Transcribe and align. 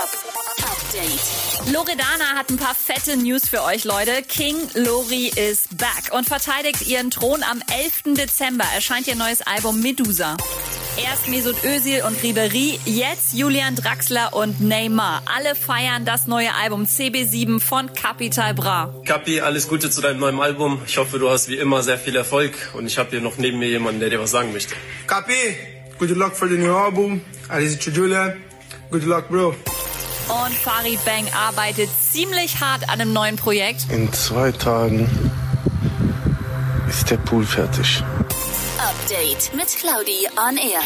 Update. 0.00 1.74
Loredana 1.74 2.34
hat 2.34 2.48
ein 2.48 2.56
paar 2.56 2.74
fette 2.74 3.18
News 3.18 3.50
für 3.50 3.62
euch, 3.62 3.84
Leute. 3.84 4.22
King 4.26 4.56
Lori 4.72 5.26
is 5.26 5.68
back 5.76 6.14
und 6.16 6.26
verteidigt 6.26 6.86
ihren 6.86 7.10
Thron 7.10 7.42
am 7.42 7.60
11. 7.70 8.14
Dezember. 8.16 8.64
Erscheint 8.74 9.06
ihr 9.08 9.14
neues 9.14 9.42
Album 9.42 9.82
Medusa. 9.82 10.38
Erst 10.96 11.28
Mesut 11.28 11.62
Özil 11.64 12.02
und 12.06 12.22
Ribery, 12.22 12.80
jetzt 12.86 13.34
Julian 13.34 13.74
Draxler 13.74 14.32
und 14.32 14.62
Neymar. 14.62 15.22
Alle 15.26 15.54
feiern 15.54 16.06
das 16.06 16.26
neue 16.26 16.54
Album 16.54 16.84
CB7 16.84 17.60
von 17.60 17.92
Capital 17.92 18.54
Bra. 18.54 18.94
Capi, 19.04 19.42
alles 19.42 19.68
Gute 19.68 19.90
zu 19.90 20.00
deinem 20.00 20.20
neuen 20.20 20.40
Album. 20.40 20.80
Ich 20.86 20.96
hoffe, 20.96 21.18
du 21.18 21.28
hast 21.28 21.50
wie 21.50 21.56
immer 21.58 21.82
sehr 21.82 21.98
viel 21.98 22.16
Erfolg 22.16 22.54
und 22.72 22.86
ich 22.86 22.96
habe 22.96 23.10
hier 23.10 23.20
noch 23.20 23.36
neben 23.36 23.58
mir 23.58 23.68
jemanden, 23.68 24.00
der 24.00 24.08
dir 24.08 24.18
was 24.18 24.30
sagen 24.30 24.52
möchte. 24.54 24.74
Capi, 25.06 25.56
good 25.98 26.10
luck 26.10 26.34
for 26.34 26.48
the 26.48 26.56
new 26.56 26.74
album. 26.74 27.20
Alice 27.48 27.78
Julian, 27.84 28.42
good 28.90 29.04
luck, 29.04 29.28
bro. 29.28 29.54
Und 30.30 30.54
Farid 30.54 31.04
Bang 31.04 31.26
arbeitet 31.34 31.90
ziemlich 32.00 32.60
hart 32.60 32.84
an 32.84 33.00
einem 33.00 33.12
neuen 33.12 33.36
Projekt. 33.36 33.90
In 33.90 34.12
zwei 34.12 34.52
Tagen 34.52 35.08
ist 36.88 37.10
der 37.10 37.16
Pool 37.16 37.44
fertig. 37.44 38.02
Update 38.78 39.52
mit 39.54 39.68
Claudi 39.68 40.28
on 40.36 40.56
Air. 40.56 40.80